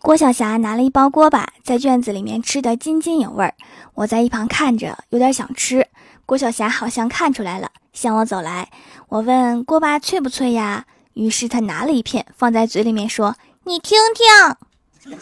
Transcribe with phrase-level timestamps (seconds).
[0.00, 3.54] 郭晓霞拿了一包锅巴，在院子里面吃得津津有味儿。
[3.94, 5.86] 我在一旁看着，有点想吃。
[6.24, 8.68] 郭晓霞好像看出来了，向我走来。
[9.08, 10.84] 我问锅巴脆不脆呀？
[11.14, 15.16] 于是她拿了一片放在嘴里面说：“你听听。”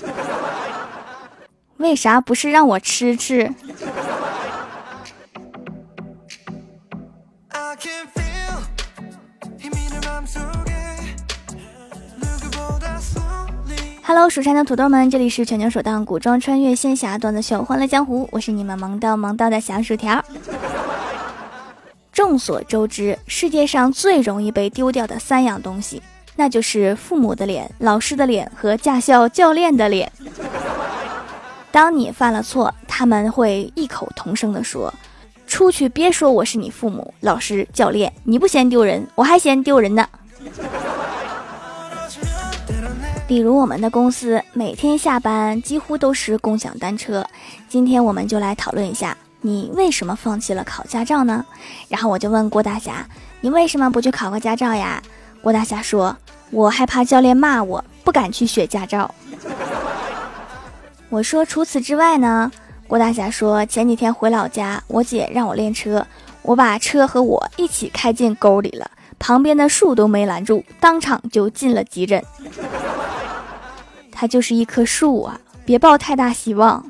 [1.79, 3.55] 为啥不是让我吃吃
[14.07, 20.23] ？Hello，蜀山的土豆们，这里是全球首档古装穿越仙侠段子秀《欢乐江湖》，我是你们萌到萌到的小薯条。
[22.13, 26.03] 众所周知，世界上最容易被丢掉的三样东西，
[26.37, 30.13] 那就是父母的脸、老师的脸和驾校教练的脸。
[31.73, 34.93] 当你犯了错，他们会异口同声地说
[35.49, 40.07] ：“出去别说我是你父母、老师、教练，你不嫌丢人，我还嫌丢人呢。”
[43.27, 47.27] 比如我们的公司每天下班几乎都是共享单车，
[47.71, 51.43] 今天我们就来讨论一下，你为什么放弃了考驾照呢？
[51.89, 53.07] 然后我就问郭大侠，
[53.41, 55.03] 你为什么不去考个驾照呀？
[55.41, 56.15] 郭大侠说，
[56.51, 59.15] 我害怕教练骂我，不敢去学驾照。
[61.09, 62.53] 我说除此之外呢？
[62.87, 66.07] 郭大侠说，前几天回老家，我姐让我练车，
[66.43, 72.23] 我把车和我一起开进沟里了，旁边的树都没拦住，当场就进了急诊。
[74.15, 76.85] 它就是一棵树啊，别抱太大希望。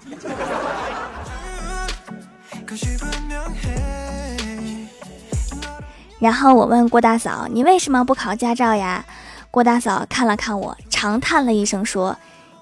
[6.20, 9.04] 然后我问郭大嫂：“你为什么不考驾照呀？”
[9.50, 12.16] 郭大嫂看了看我，长叹了一声说：“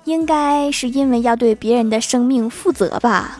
[0.04, 3.38] 应该是因为要对别人的生命负责吧。”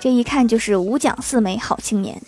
[0.00, 2.20] 这一看就是五讲四美好青年。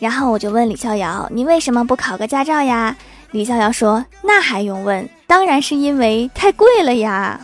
[0.00, 2.96] 然后我就问李逍遥：“你为什么不考个驾照呀？”
[3.32, 5.06] 李逍遥说：“那还用问？
[5.26, 7.38] 当然是因为太贵了呀！”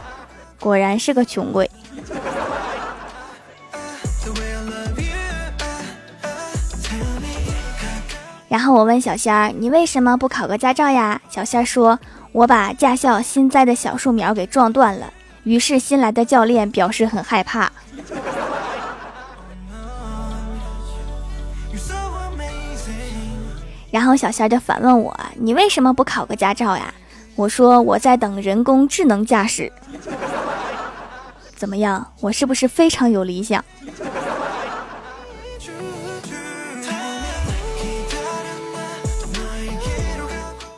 [0.58, 1.70] 果然是个穷鬼。
[8.48, 11.98] 然后我问小仙儿：“你为什么不考个驾照呀？”小仙儿说
[12.32, 15.12] ：“我把驾校新栽的小树苗给撞断了。”
[15.44, 17.70] 于是新来的教练表示很害怕。
[23.96, 26.92] 然后小仙就反问我：“你为什么不考个驾照呀？”
[27.34, 29.72] 我说：“我在等人工智能驾驶。”
[31.56, 32.06] 怎么样？
[32.20, 33.64] 我是不是非常有理想？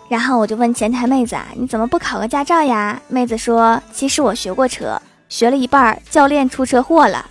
[0.09, 7.27] 然后我就问前台妹子：“啊，你怎么不考个驾照呀？”妹子说：“其实我学过车，学了一半，教练出车祸了。”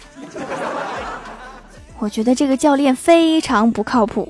[1.98, 4.30] 我觉得这个教练非常不靠谱。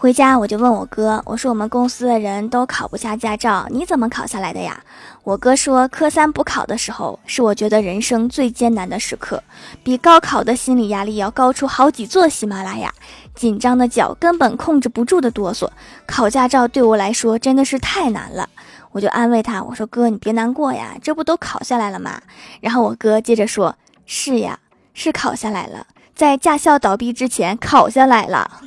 [0.00, 4.82] 回家我就问我哥，我说我们公司的人都考不下驾照，你怎么考下来的呀？
[5.24, 9.42] 我哥说，科三补考的时候是我觉得人生最艰难的时刻，
[9.82, 12.90] 比高考的心理压力要高出好几座喜马拉雅，
[13.34, 15.68] 紧张的脚根本控制不住的哆嗦。
[16.06, 18.48] 考驾照对我来说真的是太难了，
[18.92, 22.22] 我就安慰他，我说哥你别难过呀，这不都考下来了吗？
[22.62, 24.60] 然后我哥接着说，是呀，
[24.94, 28.62] 是考下来了，在驾校倒闭之前考下来了。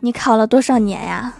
[0.00, 1.32] 你考了多少年呀？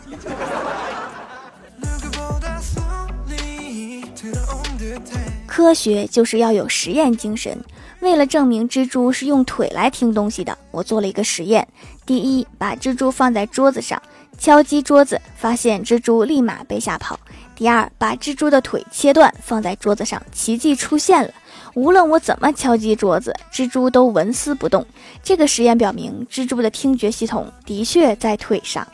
[5.47, 7.59] 科学就是要有实验精神。
[8.01, 11.67] 为了证明蜘蛛是用腿来听东西的，我做了一个实验。
[12.05, 14.01] 第一，把蜘蛛放在桌子上，
[14.39, 17.19] 敲击桌子，发现蜘蛛立马被吓跑。
[17.57, 21.31] 第二，把蜘蛛的腿切断，放在桌子上，奇迹出现了。
[21.75, 24.87] 无论我怎么敲击桌子，蜘蛛都纹丝不动。
[25.23, 28.87] 这个实验表明，蜘蛛的听觉系统的确在腿上。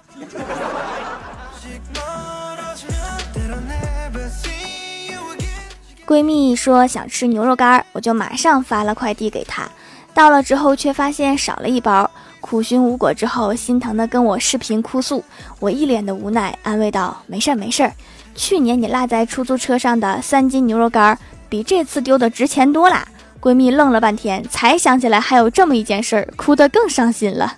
[6.06, 9.68] 闺蜜说想吃牛肉干，我就马上发了快递给她。
[10.14, 12.08] 到了之后，却发现少了一包，
[12.40, 15.24] 苦寻无果之后，心疼的跟我视频哭诉。
[15.58, 17.92] 我一脸的无奈，安慰道：“没事儿，没事儿。
[18.34, 21.18] 去年你落在出租车上的三斤牛肉干。”
[21.52, 23.06] 比这次丢的值钱多啦！
[23.38, 27.54] 闺蜜愣了半天，才想起来还有这么一件事儿，哭得更伤心了。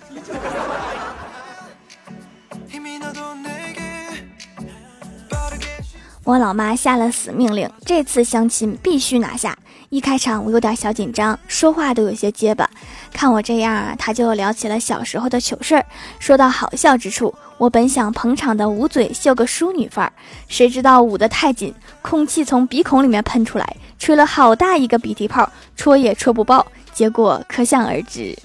[6.25, 9.57] 我老妈下了死命令，这次相亲必须拿下。
[9.89, 12.69] 一开场我有点小紧张，说话都有些结巴。
[13.13, 15.85] 看我这样啊，她就聊起了小时候的糗事儿。
[16.19, 20.11] 说到好笑之处，我本想捧场的捂嘴秀个淑女范儿，
[20.47, 23.77] 谁知道捂得太紧，空气从鼻孔里面喷出来。
[23.97, 28.37] 吹了好大一个鼻涕泡，戳也戳不爆，结果可想而知。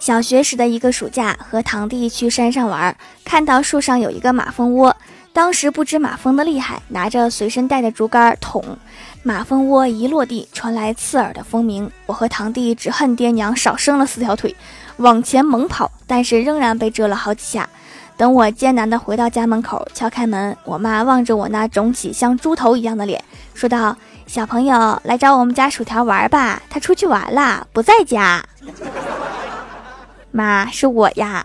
[0.00, 4.96] 小学时的一个暑假，和堂弟去山上玩，看到树上有一个马蜂窝。
[5.32, 8.78] 当时不知马蜂的厉害，拿着随身带的竹竿捅，
[9.26, 11.90] 马蜂窝一落地，传来刺耳的蜂鸣。
[12.06, 14.54] 我和堂弟只恨爹娘少生了四条腿，
[14.98, 17.68] 往前猛跑，但是仍然被蛰了好几下。
[18.16, 23.20] 等我艰难地回到家门口，敲开门，我妈望着我那肿起像猪头一样的脸，
[23.52, 23.96] 说道
[24.28, 28.40] ：“小朋友来找我们家薯条玩吧，他出去玩了，不在家。”
[30.30, 31.44] 妈，是我呀。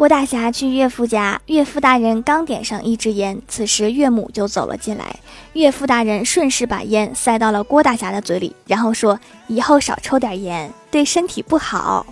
[0.00, 5.16] 郭大侠去岳父家，岳父大人刚点上一支烟，此时岳母就走了进来。
[5.52, 12.06] 岳父大人顺势把烟塞到了郭大侠的嘴里，然后说：“以后少抽点烟，对身体不好。”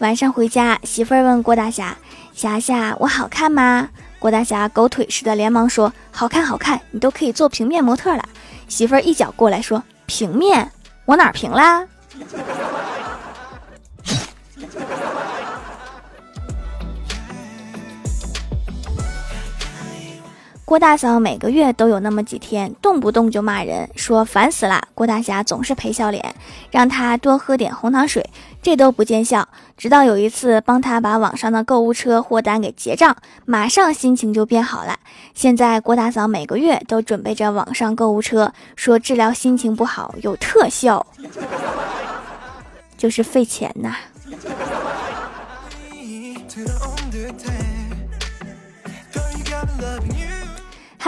[0.00, 1.96] 晚上回家，媳妇儿问郭大侠
[2.36, 3.88] ：“侠侠，我好看吗？”
[4.20, 8.22] 郭大侠狗腿似的连忙说：“好看，好看，你都可以做平面模特了。”
[8.68, 10.70] 媳妇儿一脚过来说：“平面，
[11.06, 11.84] 我哪平啦？”
[20.64, 24.86] 郭大嫂每个月都有那么几天，动不动就骂人，说烦死了。
[24.94, 26.34] 郭大侠总是陪笑脸，
[26.70, 28.28] 让他多喝点红糖水，
[28.60, 29.48] 这都不见效。
[29.76, 34.98] 直到有一次帮他把网上的购物车货单给结账，马上心情就变好了。
[35.34, 41.06] 现在郭大嫂每个月都准备着网上购物车，说治疗心情不好有特效，
[42.98, 43.94] 就是费钱呐。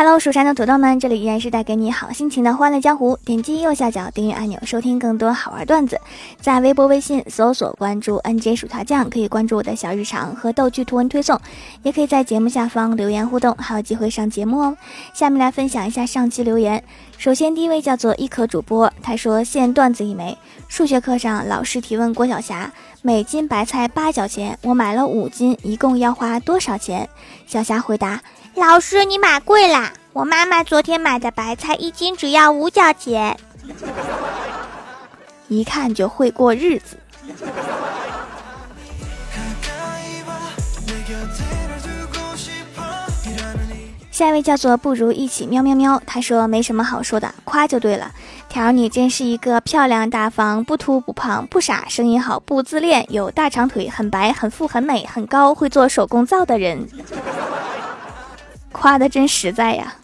[0.02, 3.18] Hello，蜀山的土豆们，这里依然是带给你好心情的欢乐江湖。
[3.22, 6.00] 点击右下角订阅按钮，收听更多好玩段子。
[6.40, 11.38] 在微博、微信搜索关注 NJ 薯条酱，可以关注我的小日常和逗趣图文推送，
[11.82, 14.76] 也可以在节目下方留言互动，还有机会上节目哦。
[15.12, 16.82] 下面来分享一下上期留言。
[17.18, 20.38] 首先，第一位叫做一可主播，他说现段子一枚。
[20.66, 27.06] 数学课上，老师提问郭晓霞，每斤白菜八角钱，我买了五斤，一共要花多少钱？
[27.46, 28.18] 小霞回答。
[28.54, 29.89] 老师，你买贵啦！
[30.12, 33.38] 我妈妈昨天买的白菜一斤只要五角钱，
[35.46, 36.96] 一看就会过日子。
[44.10, 48.10] 下一位叫做不如一起喵喵喵，他说没什么好说的，夸就对了。
[48.50, 56.86] 条，你真是一个漂亮大方、不秃不胖、不傻、声音好、不自恋、有大长腿、很白、很富、很美、很高、会做手工皂的人。
[58.72, 59.94] 夸的真实在呀！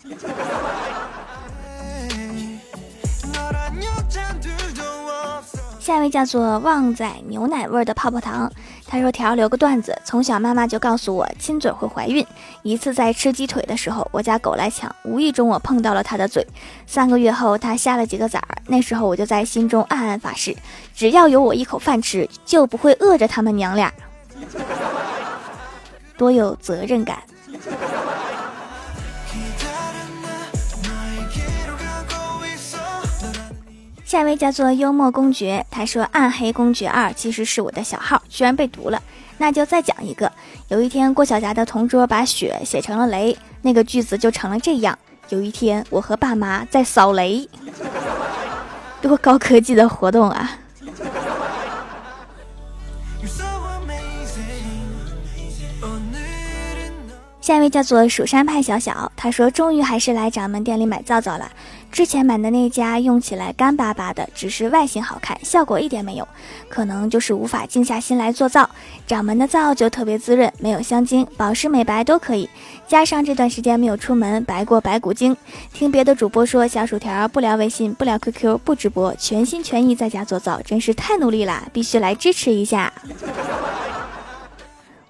[5.81, 8.51] 下一位叫做旺仔牛奶味的泡泡糖，
[8.89, 12.27] 他说：“条留个段子，从小妈妈就告诉我亲嘴会怀孕。
[12.63, 16.45] 一次在吃鸡腿的时候，我家狗来抢，无意中我碰到了它的嘴。
[16.89, 18.59] 三个月后，它下了几个崽儿。
[18.67, 20.57] 那时候我就在心中暗暗发誓，
[20.93, 23.93] 只要有我一口饭吃，就不会饿着他们娘俩。
[26.17, 27.23] 多有责任感。”
[34.07, 39.03] 下一位叫做幽默公爵，他说《暗黑公爵二》其实是我的小号，居然被毒了，
[39.37, 40.31] 那就再讲一个。
[40.69, 44.97] 有一天，郭晓霞的同桌把雪写成了雷，那个句子就成了这样：
[45.31, 47.49] 有一天，我和爸妈在扫雷，
[49.03, 50.53] 多高科技的活动啊！
[57.41, 61.49] 下一位叫做蜀山派小小，他说终于还是来掌门店里买皂皂了。
[61.93, 66.29] 之前买的那家用起来干巴巴的，只是外形好看，效果一点没有。
[66.69, 68.69] 可能就是无法静下心来做皂。
[69.07, 72.51] 掌门的皂就特别滋润，没有香精，保湿美白都可以。
[72.87, 75.35] 加上这段时间没有出门，白过白骨精。
[75.73, 81.67] 听别的主播说，小薯条不聊微信，不聊 QQ，不直播，全心全意在家做皂，真是太努力啦！
[81.73, 82.93] 必须来支持一下。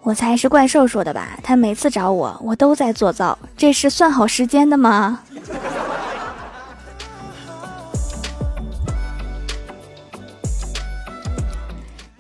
[0.02, 1.37] 我猜是怪兽说的吧？
[1.42, 5.23] 他每次找我，我都在做皂，这是算好时间的吗？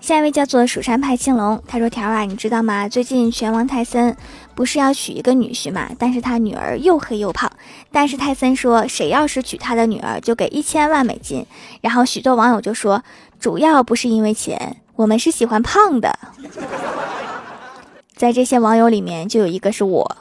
[0.06, 2.88] 下一位叫做蜀山派青龙，他说：“条啊，你知道吗？
[2.88, 4.16] 最近拳王泰森
[4.54, 5.90] 不是要娶一个女婿嘛？
[5.98, 7.50] 但是他女儿又黑又胖，
[7.90, 11.44] 但是泰森说，谁要是娶他的女儿，就给一千万美金。
[11.80, 13.02] 然后许多网友就说，
[13.40, 16.16] 主要不是因为钱，我们是喜欢胖的。
[18.14, 20.16] ”在这些网友里面，就有一个是我。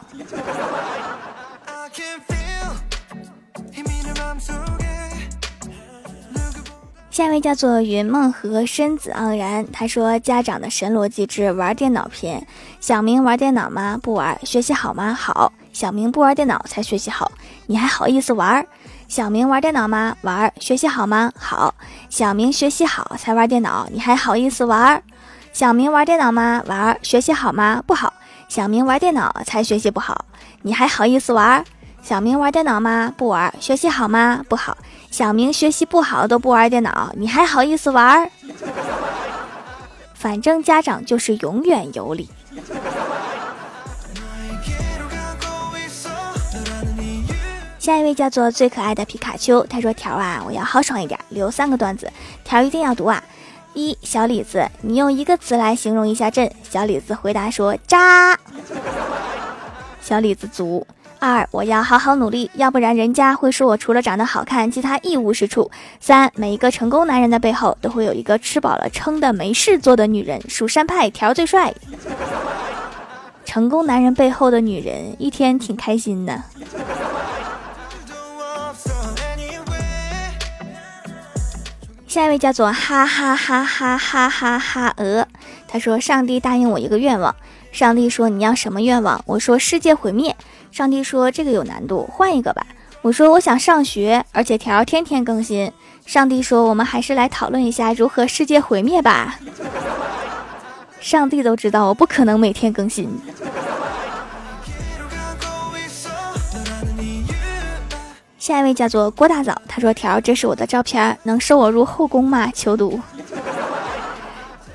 [7.15, 12.45] 下一位叫做云梦和身子盎然，他说：“家长的神逻辑之玩电脑篇，
[12.81, 13.97] 小明玩电脑吗？
[14.03, 14.37] 不玩。
[14.43, 15.13] 学习好吗？
[15.13, 15.53] 好。
[15.71, 17.31] 小明不玩电脑才学习好，
[17.67, 18.67] 你还好意思玩？
[19.07, 20.17] 小明玩电脑吗？
[20.23, 20.51] 玩。
[20.59, 21.31] 学习好吗？
[21.37, 21.73] 好。
[22.09, 25.01] 小明学习好才玩电脑，你还好意思玩？
[25.53, 26.61] 小明玩电脑吗？
[26.67, 26.99] 玩。
[27.01, 27.81] 学习好吗？
[27.87, 28.11] 不好。
[28.49, 30.25] 小明玩电脑才学习不好，
[30.63, 31.63] 你还好意思玩？
[32.03, 33.13] 小明玩电脑吗？
[33.15, 33.53] 不玩。
[33.61, 34.43] 学习好吗？
[34.49, 34.77] 不好。”
[35.15, 38.29] 小明学习不好都不玩电脑，你还好意思玩？
[40.13, 42.29] 反正家长就是永远有理。
[47.79, 52.11] 下一位叫做最可爱的皮卡丘，他说：“条啊，我要豪爽一点，留三个段子，
[52.43, 53.23] 条一定要读啊。”
[53.73, 56.51] 一小李子，你用一个词来形容一下朕。
[56.69, 58.37] 小李子回答说：“渣。”
[60.03, 60.85] 小李子足。
[61.19, 65.71] 二，我要好好努力，要不然人家会说我除了长得好看，其他一无是处。
[65.99, 70.39] 三，每一个成功男人的背后都会有一个吃饱了撑的没事做的女人。
[70.49, 71.73] 蜀山派条最帅。
[73.43, 76.43] 成功男人背后的女人一天挺开心的。
[82.07, 85.27] 下一位叫做哈哈哈哈哈哈哈鹅，
[85.67, 87.35] 他说：“上帝答应我一个愿望。”
[87.73, 90.33] 上帝说：“你要什么愿望？”我说：“世界毁灭。”
[90.75, 92.67] 上帝说：“这个有难度，换一个吧。”
[93.01, 95.71] 我说：“我想上学，而且条天天更新。”
[96.05, 99.39] 上帝说：“我们还是来讨论一下如何世界毁灭吧。”
[100.99, 103.09] 上帝都知道我不可能每天更新。
[108.37, 112.51] 下一位叫做郭大嫂，他说：“条，这是我的照片，能收我入后宫吗？
[112.53, 112.99] 求读。”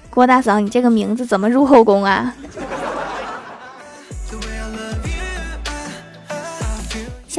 [0.08, 2.34] 郭大嫂，你这个名字怎么入后宫啊？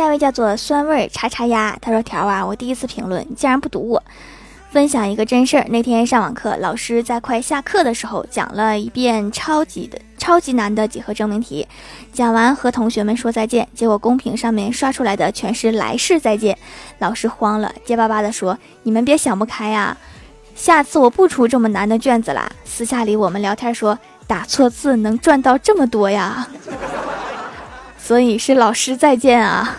[0.01, 4.01] 下一位叫做酸味茶茶鸭，他说：“条啊，我第一次评论，你竟然不读我。
[4.71, 11.67] 分享一个真事儿，那天上网课，老师在快下课的时候讲了一遍超级的超级难的几何证明题，
[12.11, 16.57] 讲完和同学们说再见，结果公屏上面刷出来的全是来世再见，
[16.97, 19.95] 老师慌了，结巴巴的说：你们别想不开呀，
[20.55, 22.51] 下次我不出这么难的卷子啦。
[22.65, 26.47] 私下里我们聊天说，打错字能赚到这么多呀。”
[28.03, 29.77] 所以是老师再见啊！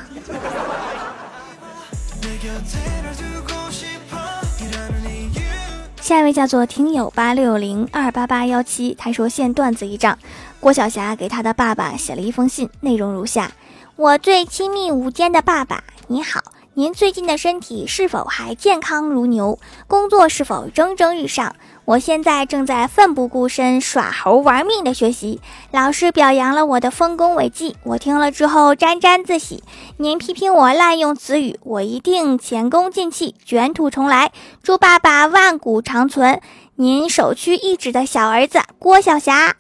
[6.03, 10.19] 下一位叫做听友八六零二八八幺七，他说现段子一张，
[10.59, 13.53] 郭晓霞给他的爸爸写了一封信，内容如下：
[13.95, 16.41] 我最亲密无间的爸爸，你好。
[16.75, 19.61] 您最近的身体是否还健康如牛？
[19.87, 21.55] 工作是否蒸蒸日上？
[21.93, 25.43] 我现在正在奋不顾身、耍猴玩命的学习。
[25.73, 29.63] 老师表扬了我的丰功伟绩，我听了之后沾沾自喜。
[29.99, 34.33] 您批评我滥用词语，我一定前功尽弃，卷土重来。
[34.63, 36.41] 祝爸爸万古长存！
[36.77, 39.55] 您首屈一指的小儿子郭晓霞，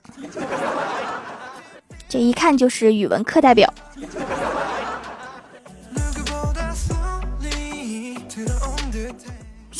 [2.08, 3.74] 这一看就是语文课代表。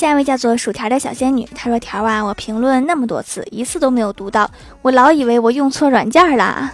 [0.02, 4.50] 下一位叫做薯条的小仙女，她说：“条啊，我评论那么多次，一次都没有读到，
[4.82, 6.72] 我老以为我用错软件了，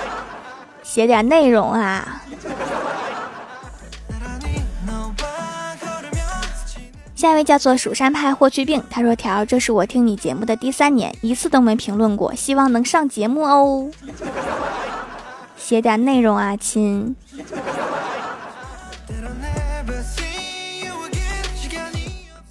[0.82, 2.22] 写点内容啊。”
[7.14, 13.90] 下一位叫做蜀山派霍去病，他说：“条，这是我听你节目的第三年，一次都没评论过，希望能上节目哦，
[15.58, 17.14] 写点内容啊，亲。”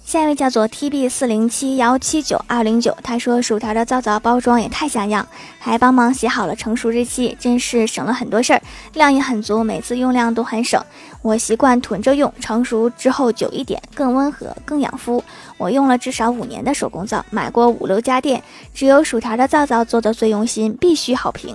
[0.08, 8.62] 下一位叫做 T B 四零七幺七九二零九，他说薯条的皂皂包装也太像样，还帮忙写好了成熟日期，真是省了很多事儿，
[8.94, 10.82] 量也很足，每次用量都很省。
[11.20, 15.22] 我习惯囤着用，成熟之后久一点，更温和，更养肤。
[15.58, 21.54] 我用了至少五年的手工皂，买过五六家店，只有薯条的皂皂做的最用心，必须好评。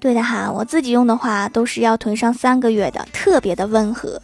[0.00, 4.18] 对的哈，我自己用的话都是要囤上三个月的，特别的温和。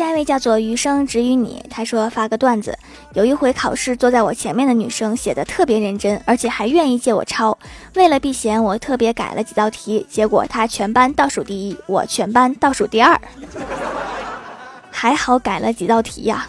[0.00, 2.74] 下一位叫做余生只与你，他说发个段子，
[3.12, 7.58] 有一回考试坐在我前面的女生写的特别认真，而且还愿意借我抄。
[7.96, 13.20] 为了避嫌，我特别改了几道题，结果她全班倒数第一，我全班倒数第二。
[14.90, 16.48] 还好改了几道题呀。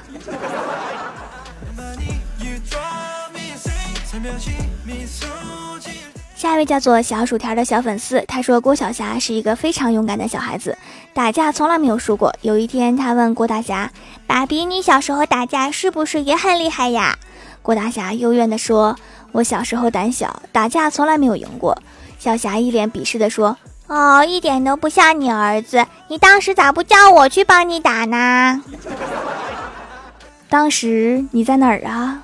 [6.42, 10.76] 下一位叫做小薯条的小粉丝，他说郭晓霞是一个非常勇敢的小孩子，
[11.14, 12.34] 打架从来没有输过。
[12.42, 13.92] 有一天，他问郭大侠
[14.26, 17.16] ：“爸比，你小时候打架是不是也很厉害呀？”
[17.62, 18.98] 郭大侠幽怨地说
[19.34, 21.78] ：“我小时候胆小，打架从来没有赢过。”
[22.18, 23.56] 小霞一脸鄙视地说
[23.86, 28.64] ：“哦，一点都不像你儿子，你当时咋不叫我去帮你打呢？
[30.50, 32.24] 当时你在哪儿啊？